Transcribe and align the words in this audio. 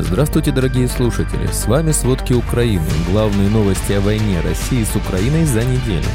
Здравствуйте, 0.00 0.52
дорогие 0.52 0.86
слушатели! 0.86 1.46
С 1.46 1.66
вами 1.66 1.90
«Сводки 1.90 2.32
Украины». 2.32 2.86
Главные 3.10 3.50
новости 3.50 3.94
о 3.94 4.00
войне 4.00 4.40
России 4.40 4.84
с 4.84 4.94
Украиной 4.94 5.44
за 5.44 5.64
неделю. 5.64 6.06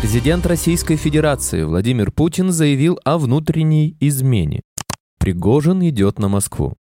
Президент 0.00 0.44
Российской 0.44 0.96
Федерации 0.96 1.62
Владимир 1.62 2.10
Путин 2.10 2.50
заявил 2.50 2.98
о 3.04 3.16
внутренней 3.16 3.96
измене. 4.00 4.62
Пригожин 5.20 5.82
идет 5.88 6.18
на 6.18 6.28
Москву. 6.28 6.74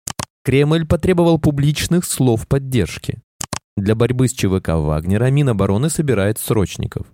Кремль 0.45 0.87
потребовал 0.87 1.41
публичных 1.41 2.05
слов 2.05 2.47
поддержки. 2.47 3.19
Для 3.77 3.97
борьбы 3.97 4.29
с 4.29 4.33
ЧВК 4.33 4.69
Вагнера 4.75 5.29
Минобороны 5.33 5.91
собирает 5.91 6.39
срочников. 6.39 7.05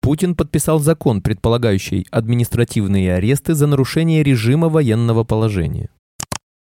Путин 0.00 0.36
подписал 0.36 0.78
закон, 0.78 1.20
предполагающий 1.20 2.06
административные 2.10 3.14
аресты 3.14 3.52
за 3.54 3.66
нарушение 3.66 4.22
режима 4.22 4.70
военного 4.70 5.22
положения. 5.22 5.90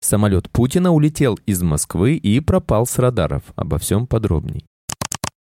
Самолет 0.01 0.49
Путина 0.49 0.91
улетел 0.91 1.39
из 1.45 1.61
Москвы 1.61 2.15
и 2.15 2.39
пропал 2.39 2.85
с 2.85 2.97
радаров. 2.97 3.43
Обо 3.55 3.77
всем 3.77 4.07
подробней. 4.07 4.65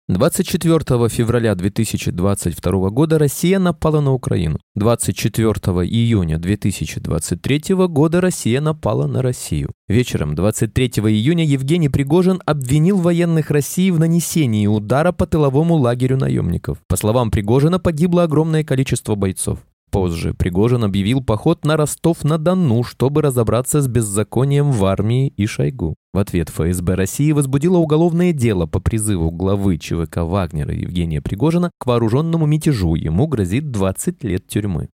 24 0.07 1.09
февраля 1.09 1.55
2022 1.55 2.91
года 2.91 3.19
Россия 3.19 3.59
напала 3.59 4.01
на 4.03 4.13
Украину. 4.13 4.59
24 4.75 5.51
июня 5.87 6.39
2023 6.39 7.75
года 7.89 8.21
Россия 8.21 8.61
напала 8.61 9.07
на 9.07 9.23
Россию. 9.23 9.73
Вечером 9.89 10.35
23 10.35 10.89
июня 10.89 11.47
Евгений 11.47 11.89
Пригожин 11.89 12.43
обвинил 12.45 12.99
военных 12.99 13.51
России 13.51 13.91
в 13.91 13.99
нанесении 13.99 14.67
удара 14.67 15.13
по 15.13 15.27
тыловому 15.27 15.77
лагерю 15.77 16.19
наемников. 16.19 16.79
По 16.87 16.97
словам 16.97 17.31
Пригожина, 17.31 17.81
погибло 17.81 18.25
огромное 18.25 18.63
количество 18.63 19.15
бойцов. 19.15 19.61
Позже 19.95 20.35
Пригожин 20.35 20.83
объявил 20.83 21.23
поход 21.23 21.65
на 21.65 21.77
Ростов-на-Дону, 21.77 22.83
чтобы 22.83 23.23
разобраться 23.23 23.81
с 23.81 23.87
беззаконием 23.87 24.73
в 24.73 24.85
армии 24.87 25.29
и 25.29 25.47
Шойгу. 25.47 25.95
В 26.13 26.19
ответ 26.19 26.49
ФСБ 26.49 26.97
России 26.97 27.31
возбудило 27.31 27.77
уголовное 27.77 28.33
дело 28.33 28.67
по 28.67 28.81
призыву 28.81 29.31
главы 29.31 29.79
ЧВК 29.79 30.17
Вагнера 30.17 30.75
Евгения 30.75 31.23
Пригожина 31.23 31.71
к 31.79 31.87
вооруженному 31.87 32.45
мятежу. 32.45 32.97
Ему 32.97 33.29
грозит 33.29 33.71
20 33.71 34.25
лет 34.25 34.49
тюрьмы. 34.49 34.89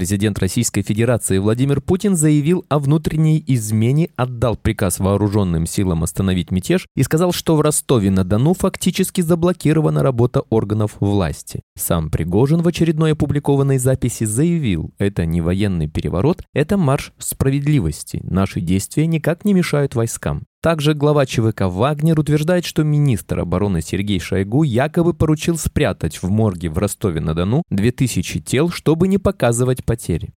Президент 0.00 0.38
Российской 0.38 0.80
Федерации 0.80 1.36
Владимир 1.36 1.82
Путин 1.82 2.16
заявил 2.16 2.64
о 2.70 2.78
внутренней 2.78 3.44
измене, 3.46 4.08
отдал 4.16 4.56
приказ 4.56 4.98
вооруженным 4.98 5.66
силам 5.66 6.02
остановить 6.02 6.50
мятеж 6.50 6.86
и 6.96 7.02
сказал, 7.02 7.32
что 7.32 7.54
в 7.54 7.60
Ростове-на-Дону 7.60 8.54
фактически 8.54 9.20
заблокирована 9.20 10.02
работа 10.02 10.40
органов 10.48 10.96
власти. 11.00 11.60
Сам 11.76 12.08
Пригожин 12.08 12.62
в 12.62 12.68
очередной 12.68 13.12
опубликованной 13.12 13.76
записи 13.76 14.24
заявил, 14.24 14.90
это 14.96 15.26
не 15.26 15.42
военный 15.42 15.86
переворот, 15.86 16.44
это 16.54 16.78
марш 16.78 17.12
справедливости. 17.18 18.22
Наши 18.24 18.62
действия 18.62 19.06
никак 19.06 19.44
не 19.44 19.52
мешают 19.52 19.94
войскам. 19.96 20.46
Также 20.62 20.92
глава 20.92 21.24
ЧВК 21.24 21.62
«Вагнер» 21.62 22.20
утверждает, 22.20 22.66
что 22.66 22.84
министр 22.84 23.40
обороны 23.40 23.80
Сергей 23.80 24.20
Шойгу 24.20 24.62
якобы 24.62 25.14
поручил 25.14 25.56
спрятать 25.56 26.22
в 26.22 26.28
морге 26.28 26.68
в 26.68 26.76
Ростове-на-Дону 26.76 27.62
2000 27.70 28.40
тел, 28.40 28.68
чтобы 28.68 29.08
не 29.08 29.16
показывать 29.16 29.84
потери. 29.86 30.34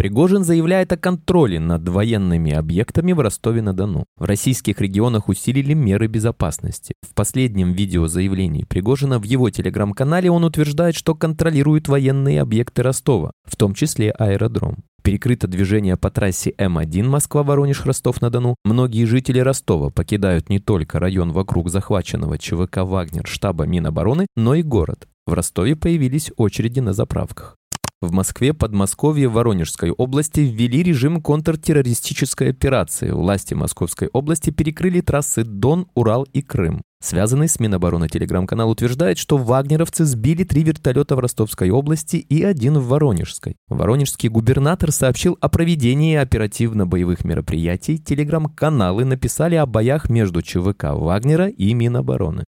Пригожин 0.00 0.44
заявляет 0.44 0.90
о 0.92 0.96
контроле 0.96 1.60
над 1.60 1.86
военными 1.86 2.54
объектами 2.54 3.12
в 3.12 3.20
Ростове-на-Дону. 3.20 4.06
В 4.16 4.24
российских 4.24 4.80
регионах 4.80 5.28
усилили 5.28 5.74
меры 5.74 6.06
безопасности. 6.06 6.94
В 7.06 7.12
последнем 7.12 7.74
видеозаявлении 7.74 8.64
Пригожина 8.64 9.18
в 9.18 9.24
его 9.24 9.50
телеграм-канале 9.50 10.30
он 10.30 10.44
утверждает, 10.44 10.94
что 10.94 11.14
контролирует 11.14 11.88
военные 11.88 12.40
объекты 12.40 12.82
Ростова, 12.82 13.32
в 13.44 13.56
том 13.56 13.74
числе 13.74 14.10
аэродром. 14.12 14.78
Перекрыто 15.02 15.46
движение 15.46 15.98
по 15.98 16.10
трассе 16.10 16.54
М1 16.56 17.02
Москва-Воронеж-Ростов-на-Дону. 17.02 18.54
Многие 18.64 19.04
жители 19.04 19.40
Ростова 19.40 19.90
покидают 19.90 20.48
не 20.48 20.60
только 20.60 20.98
район 20.98 21.30
вокруг 21.30 21.68
захваченного 21.68 22.38
ЧВК 22.38 22.78
«Вагнер» 22.84 23.26
штаба 23.26 23.66
Минобороны, 23.66 24.28
но 24.34 24.54
и 24.54 24.62
город. 24.62 25.08
В 25.26 25.34
Ростове 25.34 25.76
появились 25.76 26.32
очереди 26.38 26.80
на 26.80 26.94
заправках. 26.94 27.59
В 28.02 28.12
Москве, 28.12 28.54
Подмосковье, 28.54 29.28
Воронежской 29.28 29.90
области 29.90 30.40
ввели 30.40 30.82
режим 30.82 31.20
контртеррористической 31.20 32.48
операции. 32.48 33.10
Власти 33.10 33.52
Московской 33.52 34.08
области 34.14 34.48
перекрыли 34.48 35.02
трассы 35.02 35.44
Дон, 35.44 35.86
Урал 35.94 36.22
и 36.32 36.40
Крым. 36.40 36.80
Связанный 37.02 37.46
с 37.46 37.60
Минобороны 37.60 38.08
телеграм-канал 38.08 38.70
утверждает, 38.70 39.18
что 39.18 39.36
вагнеровцы 39.36 40.06
сбили 40.06 40.44
три 40.44 40.62
вертолета 40.62 41.14
в 41.14 41.18
Ростовской 41.18 41.68
области 41.68 42.16
и 42.16 42.42
один 42.42 42.78
в 42.78 42.88
Воронежской. 42.88 43.56
Воронежский 43.68 44.30
губернатор 44.30 44.92
сообщил 44.92 45.36
о 45.42 45.50
проведении 45.50 46.16
оперативно-боевых 46.16 47.26
мероприятий. 47.26 47.98
Телеграм-каналы 47.98 49.04
написали 49.04 49.56
о 49.56 49.66
боях 49.66 50.08
между 50.08 50.40
ЧВК 50.40 50.94
Вагнера 50.94 51.48
и 51.48 51.74
Минобороны. 51.74 52.44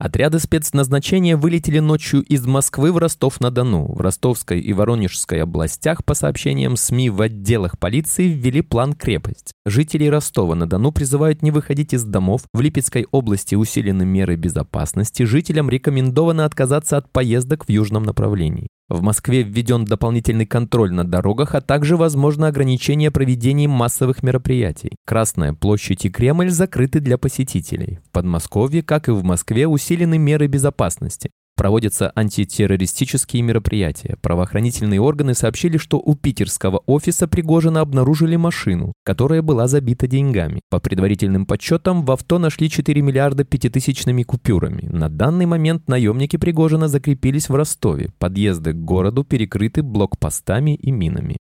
Отряды 0.00 0.38
спецназначения 0.38 1.36
вылетели 1.36 1.80
ночью 1.80 2.22
из 2.22 2.46
Москвы 2.46 2.92
в 2.92 2.98
Ростов-на-Дону. 2.98 3.94
В 3.94 4.00
Ростовской 4.00 4.60
и 4.60 4.72
Воронежской 4.72 5.42
областях, 5.42 6.04
по 6.04 6.14
сообщениям 6.14 6.76
СМИ, 6.76 7.10
в 7.10 7.20
отделах 7.20 7.80
полиции 7.80 8.28
ввели 8.28 8.62
план 8.62 8.92
«Крепость». 8.92 9.54
Жителей 9.66 10.08
Ростова-на-Дону 10.08 10.92
призывают 10.92 11.42
не 11.42 11.50
выходить 11.50 11.94
из 11.94 12.04
домов. 12.04 12.42
В 12.54 12.60
Липецкой 12.60 13.08
области 13.10 13.56
усилены 13.56 14.04
меры 14.04 14.36
безопасности. 14.36 15.24
Жителям 15.24 15.68
рекомендовано 15.68 16.44
отказаться 16.44 16.96
от 16.96 17.10
поездок 17.10 17.66
в 17.66 17.68
южном 17.68 18.04
направлении. 18.04 18.68
В 18.88 19.02
Москве 19.02 19.42
введен 19.42 19.84
дополнительный 19.84 20.46
контроль 20.46 20.92
на 20.92 21.04
дорогах, 21.04 21.54
а 21.54 21.60
также 21.60 21.98
возможно 21.98 22.46
ограничение 22.46 23.10
проведения 23.10 23.68
массовых 23.68 24.22
мероприятий. 24.22 24.96
Красная 25.04 25.52
площадь 25.52 26.06
и 26.06 26.10
Кремль 26.10 26.48
закрыты 26.48 27.00
для 27.00 27.18
посетителей. 27.18 27.98
В 28.06 28.10
Подмосковье, 28.10 28.82
как 28.82 29.08
и 29.08 29.12
в 29.12 29.22
Москве, 29.24 29.66
усилены 29.66 30.16
меры 30.16 30.46
безопасности. 30.46 31.30
Проводятся 31.58 32.12
антитеррористические 32.14 33.42
мероприятия. 33.42 34.16
Правоохранительные 34.22 35.00
органы 35.00 35.34
сообщили, 35.34 35.76
что 35.76 35.98
у 35.98 36.14
питерского 36.14 36.84
офиса 36.86 37.26
Пригожина 37.26 37.80
обнаружили 37.80 38.36
машину, 38.36 38.92
которая 39.04 39.42
была 39.42 39.66
забита 39.66 40.06
деньгами. 40.06 40.60
По 40.70 40.78
предварительным 40.78 41.46
подсчетам, 41.46 42.04
в 42.04 42.12
авто 42.12 42.38
нашли 42.38 42.70
4 42.70 43.02
миллиарда 43.02 43.42
пятитысячными 43.42 44.22
купюрами. 44.22 44.88
На 44.88 45.08
данный 45.08 45.46
момент 45.46 45.88
наемники 45.88 46.36
Пригожина 46.36 46.86
закрепились 46.86 47.48
в 47.48 47.56
Ростове. 47.56 48.12
Подъезды 48.20 48.72
к 48.72 48.76
городу 48.76 49.24
перекрыты 49.24 49.82
блокпостами 49.82 50.76
и 50.76 50.92
минами. 50.92 51.38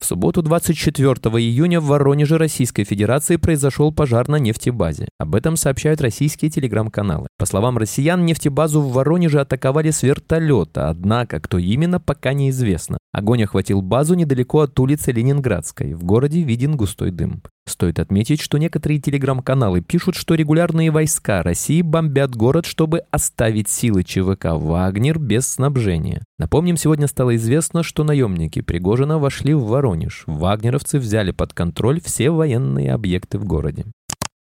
В 0.00 0.06
субботу 0.06 0.40
24 0.40 1.12
июня 1.38 1.78
в 1.78 1.84
Воронеже 1.84 2.38
Российской 2.38 2.84
Федерации 2.84 3.36
произошел 3.36 3.92
пожар 3.92 4.28
на 4.28 4.36
нефтебазе. 4.36 5.08
Об 5.18 5.34
этом 5.34 5.56
сообщают 5.56 6.00
российские 6.00 6.50
телеграм-каналы. 6.50 7.28
По 7.38 7.44
словам 7.44 7.76
россиян, 7.76 8.24
нефтебазу 8.24 8.80
в 8.80 8.94
Воронеже 8.94 9.40
атаковали 9.40 9.90
с 9.90 10.02
вертолета, 10.02 10.88
однако 10.88 11.38
кто 11.38 11.58
именно, 11.58 12.00
пока 12.00 12.32
неизвестно. 12.32 12.96
Огонь 13.12 13.44
охватил 13.44 13.82
базу 13.82 14.14
недалеко 14.14 14.60
от 14.60 14.80
улицы 14.80 15.12
Ленинградской. 15.12 15.92
В 15.92 16.02
городе 16.04 16.42
виден 16.42 16.76
густой 16.76 17.10
дым. 17.10 17.42
Стоит 17.66 17.98
отметить, 17.98 18.40
что 18.40 18.58
некоторые 18.58 19.00
телеграм-каналы 19.00 19.80
пишут, 19.80 20.16
что 20.16 20.34
регулярные 20.34 20.90
войска 20.90 21.42
России 21.42 21.82
бомбят 21.82 22.34
город, 22.34 22.66
чтобы 22.66 23.04
оставить 23.10 23.68
силы 23.68 24.02
ЧВК 24.02 24.46
«Вагнер» 24.52 25.18
без 25.18 25.46
снабжения. 25.46 26.22
Напомним, 26.38 26.76
сегодня 26.76 27.06
стало 27.06 27.36
известно, 27.36 27.82
что 27.82 28.02
наемники 28.02 28.60
Пригожина 28.60 29.18
вошли 29.18 29.54
в 29.54 29.64
Воронеж. 29.66 30.24
Вагнеровцы 30.26 30.98
взяли 30.98 31.30
под 31.30 31.52
контроль 31.52 32.00
все 32.00 32.30
военные 32.30 32.92
объекты 32.92 33.38
в 33.38 33.44
городе. 33.44 33.86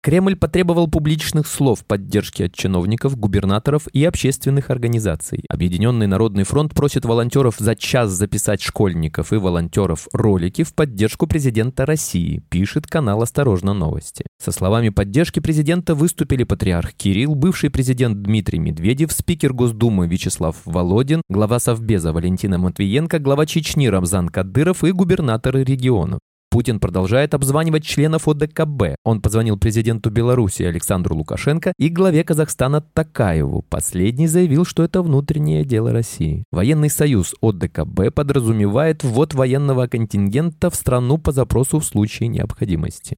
Кремль 0.05 0.35
потребовал 0.35 0.87
публичных 0.87 1.47
слов 1.47 1.83
поддержки 1.83 2.43
от 2.43 2.53
чиновников, 2.53 3.17
губернаторов 3.17 3.87
и 3.91 4.05
общественных 4.05 4.69
организаций. 4.69 5.43
Объединенный 5.49 6.05
Народный 6.05 6.43
фронт 6.43 6.75
просит 6.75 7.05
волонтеров 7.05 7.55
за 7.57 7.75
час 7.75 8.11
записать 8.11 8.61
школьников 8.61 9.33
и 9.33 9.37
волонтеров 9.37 10.07
ролики 10.13 10.61
в 10.61 10.75
поддержку 10.75 11.25
президента 11.25 11.87
России, 11.87 12.43
пишет 12.49 12.85
канал 12.85 13.23
«Осторожно 13.23 13.73
новости». 13.73 14.27
Со 14.39 14.51
словами 14.51 14.89
поддержки 14.89 15.39
президента 15.39 15.95
выступили 15.95 16.43
патриарх 16.43 16.93
Кирилл, 16.93 17.33
бывший 17.33 17.71
президент 17.71 18.21
Дмитрий 18.21 18.59
Медведев, 18.59 19.11
спикер 19.11 19.53
Госдумы 19.53 20.07
Вячеслав 20.07 20.55
Володин, 20.65 21.23
глава 21.29 21.57
Совбеза 21.57 22.13
Валентина 22.13 22.59
Матвиенко, 22.59 23.17
глава 23.17 23.47
Чечни 23.47 23.87
Рамзан 23.87 24.29
Кадыров 24.29 24.83
и 24.83 24.91
губернаторы 24.91 25.63
регионов. 25.63 26.19
Путин 26.55 26.79
продолжает 26.79 27.33
обзванивать 27.33 27.83
членов 27.83 28.29
ОДКБ. 28.29 28.95
Он 29.03 29.21
позвонил 29.21 29.57
президенту 29.57 30.09
Беларуси 30.09 30.63
Александру 30.63 31.13
Лукашенко 31.17 31.73
и 31.77 31.89
главе 31.89 32.23
Казахстана 32.23 32.79
Такаеву. 32.79 33.65
Последний 33.67 34.27
заявил, 34.27 34.63
что 34.63 34.81
это 34.81 35.01
внутреннее 35.01 35.65
дело 35.65 35.91
России. 35.91 36.45
Военный 36.53 36.89
союз 36.89 37.35
ОДКБ 37.41 38.13
подразумевает 38.15 39.03
ввод 39.03 39.33
военного 39.33 39.87
контингента 39.87 40.69
в 40.69 40.75
страну 40.75 41.17
по 41.17 41.33
запросу 41.33 41.79
в 41.79 41.85
случае 41.85 42.29
необходимости. 42.29 43.17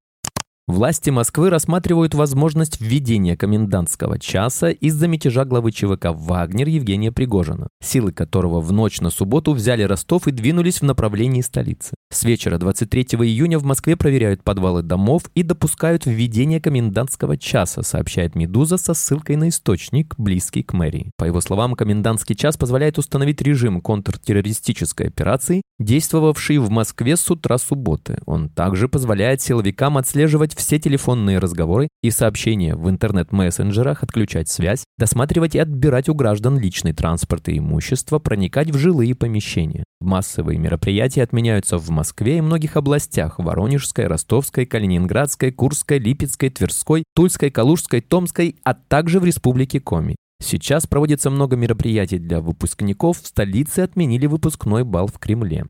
Власти 0.68 1.12
Москвы 1.12 1.50
рассматривают 1.50 2.14
возможность 2.14 2.82
введения 2.82 3.38
комендантского 3.38 4.20
часа 4.20 4.70
из-за 4.70 5.08
мятежа 5.08 5.46
главы 5.46 5.72
ЧВК 5.72 6.08
«Вагнер» 6.12 6.68
Евгения 6.68 7.10
Пригожина, 7.10 7.70
силы 7.82 8.12
которого 8.12 8.60
в 8.60 8.74
ночь 8.74 9.00
на 9.00 9.10
субботу 9.10 9.54
взяли 9.54 9.84
Ростов 9.84 10.28
и 10.28 10.32
двинулись 10.32 10.82
в 10.82 10.84
направлении 10.84 11.40
столицы. 11.40 11.96
С 12.12 12.26
вечера 12.26 12.58
23 12.58 13.04
июня 13.12 13.60
в 13.60 13.64
Москве 13.64 13.96
проверяют 13.96 14.44
подвалы 14.44 14.82
домов 14.82 15.24
и 15.36 15.44
допускают 15.44 16.06
введение 16.06 16.60
комендантского 16.60 17.38
часа, 17.38 17.82
сообщает 17.82 18.36
«Медуза» 18.36 18.76
со 18.76 18.94
ссылкой 18.94 19.38
на 19.38 19.48
источник, 19.48 20.16
близкий 20.18 20.64
к 20.64 20.74
мэрии. 20.74 21.12
По 21.16 21.24
его 21.24 21.40
словам, 21.40 21.76
комендантский 21.76 22.36
час 22.36 22.58
позволяет 22.58 22.98
установить 22.98 23.42
режим 23.42 23.80
контртеррористической 23.80 25.08
операции, 25.08 25.62
действовавшей 25.80 26.58
в 26.58 26.70
Москве 26.70 27.16
с 27.16 27.32
утра 27.32 27.58
субботы. 27.58 28.20
Он 28.26 28.50
также 28.50 28.90
позволяет 28.90 29.42
силовикам 29.42 29.98
отслеживать 29.98 30.57
все 30.58 30.80
телефонные 30.80 31.38
разговоры 31.40 31.88
и 32.02 32.12
сообщения 32.12 32.76
в 32.76 32.90
интернет-мессенджерах, 32.90 34.04
отключать 34.04 34.50
связь, 34.50 34.84
досматривать 34.98 35.56
и 35.56 35.60
отбирать 35.60 36.10
у 36.10 36.16
граждан 36.16 36.60
личный 36.60 36.94
транспорт 36.94 37.48
и 37.48 37.60
имущество, 37.60 38.20
проникать 38.20 38.72
в 38.72 38.78
жилые 38.78 39.16
помещения. 39.16 39.84
Массовые 40.02 40.60
мероприятия 40.60 41.24
отменяются 41.24 41.78
в 41.78 41.90
Москве 41.90 42.40
и 42.40 42.42
многих 42.42 42.76
областях– 42.76 43.36
Воронежской, 43.40 44.08
Ростовской, 44.08 44.66
Калининградской, 44.66 45.52
Курской, 45.52 46.00
Липецкой, 46.00 46.50
Тверской, 46.50 47.04
Тульской, 47.16 47.52
Калужской, 47.52 48.02
Томской, 48.02 48.58
а 48.64 48.74
также 48.74 49.20
в 49.20 49.26
Республике 49.26 49.80
Коми. 49.80 50.16
Сейчас 50.44 50.86
проводится 50.86 51.30
много 51.30 51.56
мероприятий 51.56 52.20
для 52.20 52.42
выпускников, 52.42 53.22
в 53.22 53.28
столице 53.28 53.80
отменили 53.80 54.28
выпускной 54.28 54.84
бал 54.84 55.08
в 55.08 55.18
Кремле. 55.18 55.66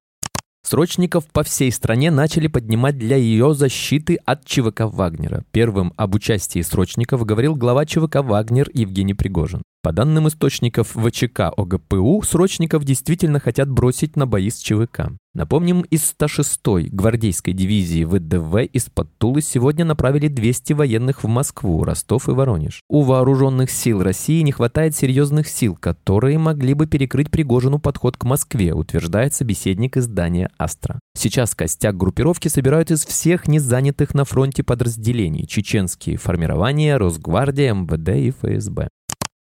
Срочников 0.69 1.23
по 1.31 1.43
всей 1.43 1.71
стране 1.71 2.11
начали 2.11 2.47
поднимать 2.47 2.97
для 2.97 3.15
ее 3.15 3.53
защиты 3.53 4.17
от 4.25 4.43
ЧВК 4.43 4.81
«Вагнера». 4.81 5.45
Первым 5.51 5.93
об 5.95 6.13
участии 6.15 6.61
срочников 6.61 7.23
говорил 7.23 7.55
глава 7.55 7.85
ЧВК 7.85 8.15
«Вагнер» 8.15 8.69
Евгений 8.73 9.13
Пригожин. 9.13 9.61
По 9.83 9.93
данным 9.93 10.27
источников 10.27 10.95
ВЧК 10.95 11.51
ОГПУ, 11.55 12.21
срочников 12.23 12.83
действительно 12.83 13.39
хотят 13.39 13.69
бросить 13.69 14.15
на 14.15 14.25
бои 14.25 14.49
с 14.49 14.57
ЧВК. 14.57 15.11
Напомним, 15.33 15.81
из 15.81 16.15
106-й 16.19 16.89
гвардейской 16.89 17.53
дивизии 17.53 18.03
ВДВ 18.03 18.67
из-под 18.73 19.15
Тулы 19.19 19.41
сегодня 19.41 19.85
направили 19.85 20.29
200 20.29 20.73
военных 20.73 21.23
в 21.23 21.27
Москву, 21.27 21.83
Ростов 21.83 22.27
и 22.27 22.31
Воронеж. 22.31 22.81
У 22.89 23.03
вооруженных 23.03 23.69
сил 23.69 24.01
России 24.01 24.41
не 24.41 24.51
хватает 24.51 24.95
серьезных 24.95 25.47
сил, 25.47 25.77
которые 25.79 26.39
могли 26.39 26.73
бы 26.73 26.87
перекрыть 26.87 27.29
Пригожину 27.29 27.77
подход 27.77 28.17
к 28.17 28.23
Москве, 28.23 28.73
утверждает 28.73 29.35
собеседник 29.35 29.95
издания 29.95 30.49
«Астра». 30.57 30.99
Сейчас 31.15 31.53
костяк 31.53 31.95
группировки 31.95 32.47
собирают 32.47 32.89
из 32.89 33.05
всех 33.05 33.47
незанятых 33.47 34.15
на 34.15 34.25
фронте 34.25 34.63
подразделений– 34.63 35.45
чеченские 35.47 36.17
формирования, 36.17 36.97
Росгвардия, 36.97 37.75
МВД 37.75 38.09
и 38.09 38.31
ФСБ. 38.31 38.89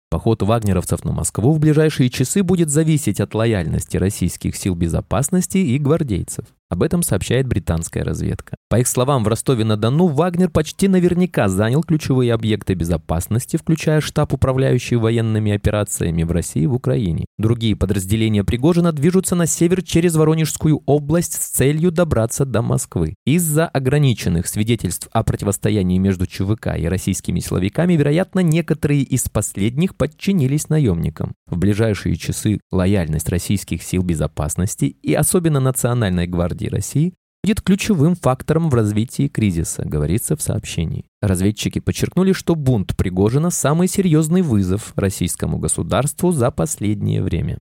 Поход 0.09 0.41
вагнеровцев 0.43 1.03
на 1.03 1.11
Москву 1.11 1.51
в 1.51 1.59
ближайшие 1.59 2.09
часы 2.09 2.43
будет 2.43 2.69
зависеть 2.69 3.19
от 3.19 3.33
лояльности 3.33 3.97
российских 3.97 4.55
сил 4.55 4.75
безопасности 4.75 5.57
и 5.57 5.77
гвардейцев. 5.77 6.45
Об 6.67 6.81
этом 6.81 7.03
сообщает 7.03 7.47
британская 7.47 8.03
разведка. 8.03 8.55
По 8.69 8.79
их 8.79 8.87
словам, 8.87 9.23
в 9.23 9.27
Ростове-на-Дону 9.27 10.07
Вагнер 10.07 10.49
почти 10.49 10.87
наверняка 10.87 11.47
занял 11.47 11.83
ключевые 11.83 12.33
объекты 12.33 12.73
безопасности, 12.73 13.57
включая 13.57 14.01
штаб, 14.01 14.33
управляющий 14.33 14.95
военными 14.95 15.51
операциями 15.51 16.23
в 16.23 16.31
России 16.31 16.63
и 16.63 16.67
в 16.67 16.73
Украине. 16.73 17.25
Другие 17.37 17.75
подразделения 17.75 18.43
Пригожина 18.43 18.91
движутся 18.91 19.35
на 19.35 19.45
север 19.45 19.83
через 19.83 20.15
Воронежскую 20.15 20.81
область 20.87 21.33
с 21.33 21.49
целью 21.49 21.91
добраться 21.91 22.45
до 22.45 22.63
Москвы. 22.63 23.13
Из-за 23.25 23.67
ограниченных 23.67 24.47
свидетельств 24.47 25.07
о 25.11 25.23
противостоянии 25.23 25.99
между 25.99 26.25
ЧВК 26.25 26.75
и 26.77 26.87
российскими 26.87 27.39
силовиками, 27.41 27.93
вероятно, 27.93 28.39
некоторые 28.39 29.03
из 29.03 29.29
последних 29.29 29.95
подчинились 29.95 30.69
наемникам. 30.69 31.35
В 31.47 31.57
ближайшие 31.57 32.15
часы 32.15 32.59
лояльность 32.71 33.29
российских 33.29 33.83
сил 33.83 34.01
безопасности 34.01 34.85
и 34.85 35.13
особенно 35.13 35.59
Национальной 35.59 36.25
гвардии 36.25 36.54
гвардии 36.55 36.67
России 36.67 37.13
будет 37.43 37.61
ключевым 37.61 38.15
фактором 38.15 38.69
в 38.69 38.73
развитии 38.73 39.27
кризиса, 39.27 39.83
говорится 39.85 40.35
в 40.35 40.41
сообщении. 40.41 41.05
Разведчики 41.21 41.79
подчеркнули, 41.79 42.33
что 42.33 42.55
бунт 42.55 42.95
Пригожина– 42.97 43.49
самый 43.51 43.87
серьезный 43.87 44.41
вызов 44.41 44.93
российскому 44.95 45.59
государству 45.59 46.31
за 46.31 46.49
последнее 46.49 47.21
время. 47.21 47.59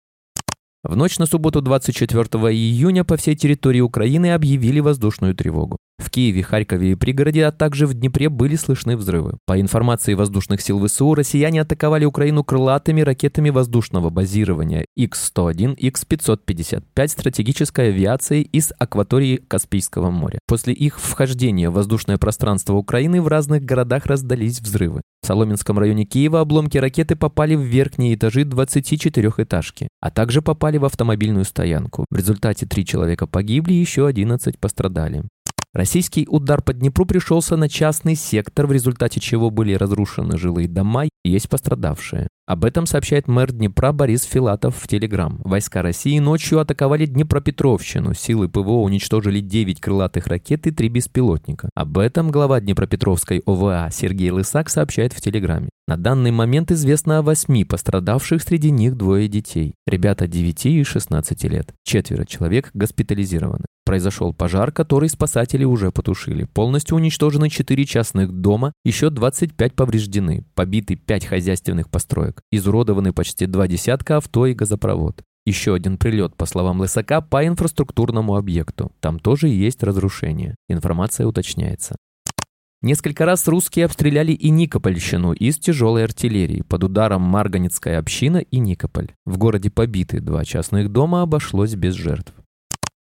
В 0.83 0.97
ночь 0.97 1.19
на 1.19 1.27
субботу 1.27 1.61
24 1.61 2.23
июня 2.55 3.05
по 3.05 3.17
всей 3.17 3.37
территории 3.37 3.81
Украины 3.81 4.33
объявили 4.33 4.81
воздушную 4.81 5.35
тревогу. 5.35 5.77
В 6.05 6.11
Киеве, 6.11 6.43
Харькове 6.43 6.93
и 6.93 6.95
пригороде, 6.97 7.47
а 7.47 7.53
также 7.53 7.87
в 7.87 7.95
Днепре 7.95 8.29
были 8.29 8.57
слышны 8.57 8.97
взрывы. 8.97 9.39
По 9.47 9.61
информации 9.61 10.15
воздушных 10.15 10.61
сил 10.61 10.85
ВСУ, 10.85 11.15
россияне 11.15 11.61
атаковали 11.61 12.05
Украину 12.05 12.43
крылатыми 12.43 13.01
ракетами 13.01 13.51
воздушного 13.51 14.11
базирования 14.11 14.87
X-101, 14.97 15.75
X-555 15.77 17.09
стратегической 17.09 17.89
авиацией 17.89 18.43
из 18.43 18.73
акватории 18.79 19.37
Каспийского 19.37 20.11
моря. 20.11 20.41
После 20.47 20.75
их 20.75 21.01
вхождения 21.01 21.71
в 21.71 21.75
воздушное 21.75 22.19
пространство 22.19 22.75
Украины 22.75 23.23
в 23.23 23.29
разных 23.29 23.63
городах 23.63 24.07
раздались 24.07 24.61
взрывы. 24.61 25.01
В 25.23 25.27
Соломенском 25.27 25.79
районе 25.79 26.05
Киева 26.05 26.41
обломки 26.41 26.77
ракеты 26.77 27.17
попали 27.17 27.55
в 27.55 27.63
верхние 27.63 28.15
этажи 28.15 28.43
24-этажки, 28.43 29.89
а 30.01 30.11
также 30.11 30.43
попали 30.43 30.77
в 30.77 30.85
автомобильную 30.85 31.45
стоянку. 31.45 32.05
В 32.11 32.17
результате 32.17 32.67
три 32.67 32.85
человека 32.85 33.27
погибли, 33.27 33.73
еще 33.73 34.07
11 34.07 34.59
пострадали. 34.59 35.23
Российский 35.75 36.25
удар 36.31 36.63
по 36.63 36.73
Днепру 36.73 37.05
пришелся 37.05 37.57
на 37.57 37.69
частный 37.69 38.15
сектор, 38.15 38.69
в 38.69 38.73
результате 38.73 39.19
чего 39.19 39.51
были 39.51 39.75
разрушены 39.75 40.39
жилые 40.39 40.69
дома 40.69 41.07
есть 41.25 41.49
пострадавшие. 41.49 42.29
Об 42.47 42.67
этом 42.67 42.85
сообщает 42.85 43.27
мэр 43.27 43.53
Днепра 43.53 43.93
Борис 43.93 44.25
Филатов 44.25 44.77
в 44.77 44.87
Телеграм. 44.87 45.41
Войска 45.45 45.81
России 45.81 46.19
ночью 46.19 46.61
атаковали 46.61 47.07
Днепропетровщину. 47.07 48.13
Силы 48.13 48.51
ПВО 48.51 48.83
уничтожили 48.83 49.41
9 49.41 49.81
крылатых 49.81 50.27
ракет 50.27 50.67
и 50.67 50.71
3 50.71 50.89
беспилотника. 50.91 51.71
Об 51.75 51.97
этом 51.97 52.31
глава 52.31 52.61
Днепропетровской 52.61 53.41
ОВА 53.47 53.89
Сергей 53.91 54.31
Лысак 54.31 54.69
сообщает 54.69 55.15
в 55.15 55.23
Телеграме. 55.23 55.71
На 55.87 55.97
данный 55.97 56.33
момент 56.33 56.71
известно 56.71 57.19
о 57.19 57.23
восьми 57.23 57.65
пострадавших, 57.65 58.43
среди 58.43 58.71
них 58.71 58.97
двое 58.97 59.27
детей. 59.29 59.75
Ребята 59.87 60.27
9 60.27 60.67
и 60.67 60.85
16 60.85 61.45
лет. 61.45 61.73
Четверо 61.83 62.27
человек 62.27 62.71
госпитализированы. 62.75 63.65
Произошел 63.85 64.33
пожар, 64.33 64.73
который 64.73 65.11
спасатели 65.11 65.65
уже 65.65 65.93
потушили. 65.93 66.45
Полностью 66.45 66.97
уничтожены 66.97 67.51
4 67.51 67.85
частных 67.85 68.33
дома, 68.33 68.73
еще 68.83 69.11
25 69.11 69.75
повреждены, 69.75 70.47
побиты 70.55 70.97
5 70.97 71.27
хозяйственных 71.27 71.91
построек, 71.91 72.34
изуродованы 72.51 73.13
почти 73.13 73.47
два 73.47 73.69
десятка 73.69 74.19
авто 74.19 74.47
и 74.47 74.55
газопровод. 74.55 75.23
Еще 75.47 75.75
один 75.75 75.99
прилет, 75.99 76.37
по 76.37 76.47
словам 76.47 76.81
Лысака, 76.81 77.21
по 77.21 77.47
инфраструктурному 77.47 78.37
объекту. 78.37 78.93
Там 79.01 79.19
тоже 79.19 79.49
есть 79.49 79.83
разрушение. 79.83 80.57
Информация 80.69 81.27
уточняется. 81.27 81.97
Несколько 82.81 83.25
раз 83.25 83.49
русские 83.49 83.87
обстреляли 83.87 84.33
и 84.33 84.51
Никопольщину 84.51 85.33
из 85.33 85.59
тяжелой 85.59 86.05
артиллерии. 86.05 86.63
Под 86.69 86.85
ударом 86.85 87.23
Марганецкая 87.23 87.99
община 87.99 88.39
и 88.39 88.59
Никополь. 88.59 89.13
В 89.25 89.39
городе 89.39 89.71
побиты 89.71 90.21
два 90.21 90.45
частных 90.45 90.91
дома 90.91 91.23
обошлось 91.23 91.75
без 91.75 91.95
жертв. 91.95 92.35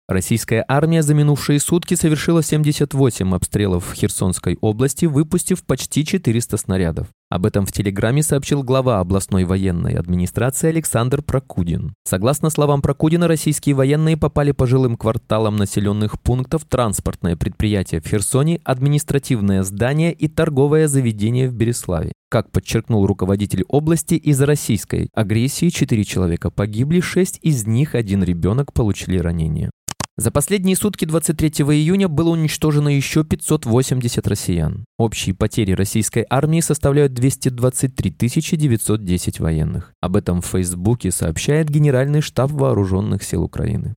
Российская 0.06 0.64
армия 0.68 1.02
за 1.02 1.14
минувшие 1.14 1.61
сутки 1.61 1.94
совершила 1.94 2.42
78 2.42 3.35
обстрелов 3.35 3.87
в 3.87 3.94
Херсонской 3.94 4.58
области, 4.61 5.06
выпустив 5.06 5.64
почти 5.64 6.04
400 6.04 6.56
снарядов. 6.58 7.08
Об 7.31 7.47
этом 7.47 7.66
в 7.66 7.73
Телеграме 7.73 8.23
сообщил 8.23 8.62
глава 8.62 9.00
областной 9.00 9.45
военной 9.45 9.95
администрации 9.95 10.69
Александр 10.69 11.23
Прокудин. 11.23 11.95
Согласно 12.04 12.50
словам 12.50 12.83
Прокудина, 12.83 13.26
российские 13.26 13.75
военные 13.75 14.16
попали 14.16 14.52
по 14.52 14.66
жилым 14.66 14.97
кварталам 14.97 15.57
населенных 15.57 16.21
пунктов, 16.21 16.64
транспортное 16.64 17.37
предприятие 17.37 18.00
в 18.00 18.07
Херсоне, 18.07 18.61
административное 18.62 19.62
здание 19.62 20.12
и 20.12 20.28
торговое 20.28 20.87
заведение 20.87 21.49
в 21.49 21.54
Береславе. 21.54 22.12
Как 22.31 22.50
подчеркнул 22.50 23.07
руководитель 23.07 23.64
области, 23.69 24.14
из-за 24.14 24.45
российской 24.45 25.09
агрессии 25.14 25.71
4 25.71 26.04
человека 26.04 26.50
погибли, 26.50 27.00
6 27.00 27.38
из 27.43 27.66
них, 27.66 27.95
один 27.95 28.23
ребенок, 28.23 28.73
получили 28.73 29.19
ранения. 29.19 29.71
За 30.16 30.30
последние 30.30 30.76
сутки 30.76 31.04
23 31.04 31.49
июня 31.75 32.06
было 32.06 32.30
уничтожено 32.30 32.88
еще 32.88 33.25
580 33.25 34.28
россиян. 34.28 34.85
Общие 34.97 35.35
потери 35.35 35.73
российской 35.73 36.25
армии 36.30 36.61
составляют 36.61 37.14
223 37.14 38.14
910 38.56 39.40
военных. 39.40 39.92
Об 40.00 40.14
этом 40.14 40.40
в 40.40 40.47
Фейсбуке 40.47 41.11
сообщает 41.11 41.68
Генеральный 41.68 42.21
штаб 42.21 42.52
Вооруженных 42.52 43.25
сил 43.25 43.42
Украины. 43.42 43.94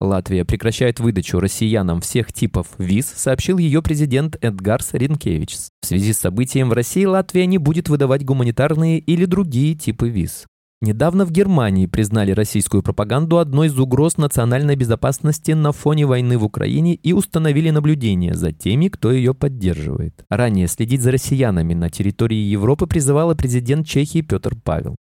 Латвия 0.00 0.44
прекращает 0.44 1.00
выдачу 1.00 1.40
россиянам 1.40 2.00
всех 2.00 2.32
типов 2.32 2.68
виз, 2.78 3.12
сообщил 3.16 3.58
ее 3.58 3.82
президент 3.82 4.36
Эдгарс 4.40 4.90
Ринкевичс. 4.92 5.70
В 5.80 5.86
связи 5.86 6.12
с 6.12 6.18
событием 6.18 6.68
в 6.68 6.74
России 6.74 7.04
Латвия 7.06 7.46
не 7.46 7.58
будет 7.58 7.88
выдавать 7.88 8.24
гуманитарные 8.24 9.00
или 9.00 9.24
другие 9.24 9.74
типы 9.74 10.10
виз. 10.10 10.46
Недавно 10.82 11.24
в 11.24 11.30
Германии 11.30 11.86
признали 11.86 12.32
российскую 12.32 12.82
пропаганду 12.82 13.38
одной 13.38 13.68
из 13.68 13.78
угроз 13.78 14.18
национальной 14.18 14.76
безопасности 14.76 15.52
на 15.52 15.72
фоне 15.72 16.04
войны 16.04 16.36
в 16.36 16.44
Украине 16.44 16.94
и 16.94 17.14
установили 17.14 17.70
наблюдение 17.70 18.34
за 18.34 18.52
теми, 18.52 18.88
кто 18.88 19.10
ее 19.10 19.32
поддерживает. 19.32 20.26
Ранее 20.28 20.68
следить 20.68 21.00
за 21.00 21.12
россиянами 21.12 21.72
на 21.72 21.88
территории 21.88 22.36
Европы 22.36 22.86
призывал 22.86 23.34
президент 23.34 23.86
Чехии 23.86 24.20
Петр 24.20 24.54
Павел. 24.62 24.96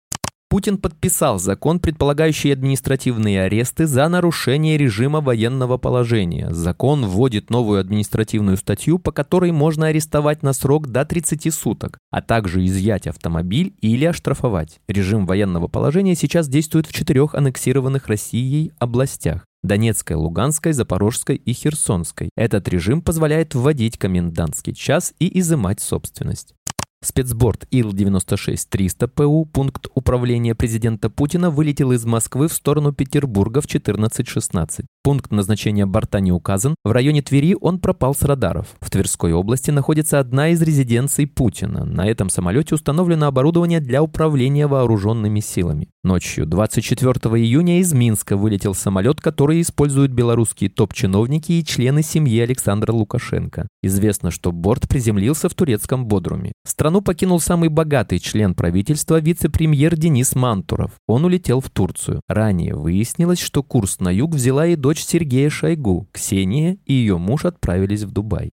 Путин 0.51 0.79
подписал 0.79 1.39
закон, 1.39 1.79
предполагающий 1.79 2.53
административные 2.53 3.43
аресты 3.43 3.87
за 3.87 4.09
нарушение 4.09 4.77
режима 4.77 5.21
военного 5.21 5.79
положения. 5.79 6.51
Закон 6.51 7.07
вводит 7.07 7.51
новую 7.51 7.79
административную 7.79 8.57
статью, 8.57 8.99
по 8.99 9.13
которой 9.13 9.53
можно 9.53 9.87
арестовать 9.87 10.43
на 10.43 10.53
срок 10.53 10.89
до 10.89 11.05
30 11.05 11.55
суток, 11.55 11.99
а 12.11 12.21
также 12.21 12.67
изъять 12.67 13.07
автомобиль 13.07 13.77
или 13.81 14.05
оштрафовать. 14.05 14.81
Режим 14.89 15.25
военного 15.25 15.69
положения 15.69 16.17
сейчас 16.17 16.49
действует 16.49 16.89
в 16.89 16.93
четырех 16.93 17.37
аннексированных 17.37 18.09
Россией 18.09 18.73
областях. 18.81 19.45
Донецкой, 19.63 20.17
Луганской, 20.17 20.73
Запорожской 20.73 21.37
и 21.37 21.53
Херсонской. 21.53 22.31
Этот 22.35 22.67
режим 22.69 23.03
позволяет 23.03 23.55
вводить 23.55 23.99
комендантский 23.99 24.75
час 24.75 25.13
и 25.19 25.39
изымать 25.39 25.81
собственность. 25.81 26.55
Спецборд 27.03 27.67
Ил-96-300 27.71 29.09
ПУ, 29.09 29.47
пункт 29.47 29.87
управления 29.95 30.55
президента 30.55 31.09
Путина, 31.09 31.49
вылетел 31.49 31.93
из 31.93 32.05
Москвы 32.05 32.47
в 32.47 32.53
сторону 32.53 32.93
Петербурга 32.93 33.63
в 33.63 33.65
14.16. 33.65 34.85
Пункт 35.03 35.31
назначения 35.31 35.87
борта 35.87 36.21
не 36.21 36.31
указан. 36.31 36.75
В 36.85 36.93
районе 36.93 37.23
Твери 37.23 37.57
он 37.59 37.79
пропал 37.79 38.15
с 38.15 38.21
радаров. 38.21 38.67
В 38.81 38.91
Тверской 38.91 39.33
области 39.33 39.71
находится 39.71 40.19
одна 40.19 40.51
из 40.51 40.61
резиденций 40.61 41.27
Путина. 41.27 41.87
На 41.87 42.07
этом 42.07 42.29
самолете 42.29 42.75
установлено 42.75 43.29
оборудование 43.29 43.81
для 43.81 44.03
управления 44.03 44.67
вооруженными 44.67 45.41
силами. 45.41 45.89
Ночью 46.05 46.47
24 46.47 47.13
июня 47.41 47.81
из 47.81 47.93
Минска 47.95 48.37
вылетел 48.37 48.75
самолет, 48.75 49.21
который 49.21 49.63
используют 49.63 50.13
белорусские 50.13 50.69
топ-чиновники 50.69 51.53
и 51.53 51.65
члены 51.65 52.03
семьи 52.03 52.39
Александра 52.41 52.93
Лукашенко. 52.93 53.67
Известно, 53.83 54.31
что 54.31 54.53
борт 54.53 54.89
приземлился 54.89 55.49
в 55.49 55.55
турецком 55.55 56.07
Бодруме. 56.07 56.53
Страну 56.67 57.01
покинул 57.01 57.41
самый 57.41 57.71
богатый 57.71 58.19
член 58.19 58.55
правительства 58.55 59.21
вице-премьер 59.21 59.97
Денис 59.97 60.35
Мантуров. 60.35 60.93
Он 61.07 61.25
улетел 61.25 61.61
в 61.61 61.71
Турцию. 61.71 62.21
Ранее 62.29 62.75
выяснилось, 62.75 63.41
что 63.41 63.63
курс 63.63 64.01
на 64.01 64.11
юг 64.11 64.35
взяла 64.35 64.67
и 64.67 64.77
до 64.77 64.91
дочь 64.91 65.05
Сергея 65.05 65.51
Шойгу, 65.51 66.09
Ксения 66.11 66.77
и 66.85 66.95
ее 66.95 67.17
муж 67.17 67.45
отправились 67.45 68.03
в 68.03 68.11
Дубай. 68.11 68.51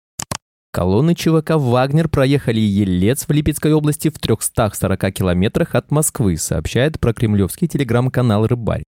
Колонны 0.74 1.14
ЧВК 1.14 1.56
«Вагнер» 1.56 2.08
проехали 2.08 2.58
Елец 2.58 3.26
в 3.28 3.30
Липецкой 3.30 3.74
области 3.74 4.08
в 4.08 4.18
340 4.18 5.12
километрах 5.12 5.74
от 5.74 5.90
Москвы, 5.90 6.38
сообщает 6.38 6.98
про 6.98 7.12
кремлевский 7.12 7.68
телеграм-канал 7.68 8.46
«Рыбарь». 8.46 8.82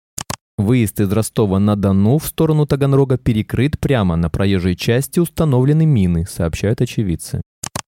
Выезд 0.57 1.01
из 1.01 1.11
Ростова-на-Дону 1.11 2.19
в 2.19 2.27
сторону 2.27 2.67
Таганрога 2.67 3.19
перекрыт 3.19 3.81
прямо 3.81 4.15
на 4.15 4.31
проезжей 4.31 4.77
части 4.77 5.19
установлены 5.19 5.85
мины, 5.85 6.25
сообщают 6.25 6.81
очевидцы. 6.81 7.43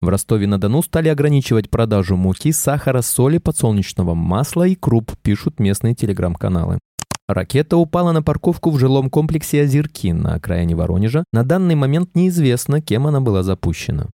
В 0.00 0.08
Ростове-на-Дону 0.08 0.82
стали 0.82 1.10
ограничивать 1.10 1.68
продажу 1.68 2.16
муки, 2.16 2.52
сахара, 2.52 3.02
соли, 3.02 3.36
подсолнечного 3.36 4.14
масла 4.14 4.66
и 4.66 4.76
круп, 4.76 5.12
пишут 5.20 5.60
местные 5.60 5.94
телеграм-каналы. 5.94 6.78
Ракета 7.26 7.78
упала 7.78 8.12
на 8.12 8.22
парковку 8.22 8.70
в 8.70 8.78
жилом 8.78 9.08
комплексе 9.08 9.62
«Озерки» 9.62 10.12
на 10.12 10.34
окраине 10.34 10.76
Воронежа. 10.76 11.24
На 11.32 11.42
данный 11.42 11.74
момент 11.74 12.10
неизвестно, 12.14 12.82
кем 12.82 13.06
она 13.06 13.22
была 13.22 13.42
запущена. 13.42 14.08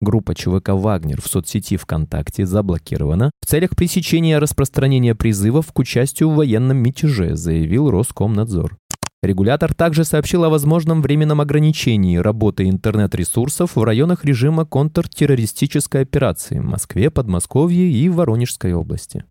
Группа 0.00 0.34
ЧВК 0.34 0.68
«Вагнер» 0.70 1.20
в 1.20 1.26
соцсети 1.26 1.76
ВКонтакте 1.76 2.46
заблокирована 2.46 3.32
в 3.40 3.46
целях 3.46 3.70
пресечения 3.70 4.38
распространения 4.38 5.16
призывов 5.16 5.72
к 5.72 5.78
участию 5.80 6.30
в 6.30 6.36
военном 6.36 6.76
мятеже, 6.76 7.34
заявил 7.34 7.90
Роскомнадзор. 7.90 8.76
Регулятор 9.24 9.74
также 9.74 10.04
сообщил 10.04 10.44
о 10.44 10.48
возможном 10.48 11.02
временном 11.02 11.40
ограничении 11.40 12.16
работы 12.16 12.68
интернет-ресурсов 12.68 13.74
в 13.74 13.82
районах 13.82 14.24
режима 14.24 14.66
контртеррористической 14.66 16.02
операции 16.02 16.60
в 16.60 16.64
Москве, 16.64 17.10
Подмосковье 17.10 17.88
и 17.90 18.08
Воронежской 18.08 18.72
области. 18.72 19.24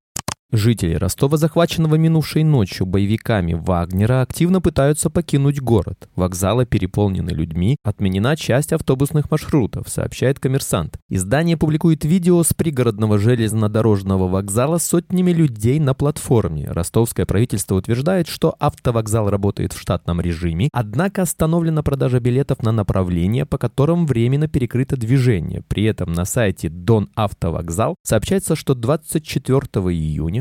Жители 0.54 0.96
Ростова, 0.96 1.38
захваченного 1.38 1.96
минувшей 1.96 2.44
ночью 2.44 2.86
боевиками 2.86 3.54
Вагнера, 3.54 4.22
активно 4.22 4.60
пытаются 4.60 5.10
покинуть 5.10 5.62
город. 5.62 6.10
Вокзалы 6.18 6.66
переполнены 6.66 7.30
людьми, 7.30 7.78
отменена 7.86 8.36
часть 8.36 8.74
автобусных 8.74 9.32
маршрутов, 9.32 9.88
сообщает 9.88 10.40
коммерсант. 10.40 10.98
Издание 11.08 11.56
публикует 11.56 12.04
видео 12.04 12.44
с 12.44 12.54
пригородного 12.54 13.18
железнодорожного 13.18 14.28
вокзала 14.28 14.78
с 14.78 14.84
сотнями 14.84 15.32
людей 15.32 15.80
на 15.80 15.94
платформе. 15.94 16.68
Ростовское 16.70 17.26
правительство 17.26 17.76
утверждает, 17.76 18.28
что 18.28 18.54
автовокзал 18.60 19.30
работает 19.30 19.72
в 19.72 19.80
штатном 19.80 20.20
режиме, 20.20 20.68
однако 20.74 21.22
остановлена 21.22 21.82
продажа 21.82 22.20
билетов 22.20 22.62
на 22.62 22.74
направление, 22.74 23.46
по 23.46 23.58
которым 23.58 24.06
временно 24.06 24.50
перекрыто 24.50 24.98
движение. 24.98 25.64
При 25.70 25.86
этом 25.86 26.12
на 26.12 26.26
сайте 26.26 26.68
Дон 26.68 27.10
Автовокзал 27.16 27.96
сообщается, 28.04 28.58
что 28.58 28.76
24 28.76 29.62
июня 29.96 30.41